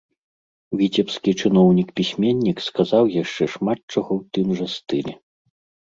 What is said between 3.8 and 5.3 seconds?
чаго ў тым жа стылі.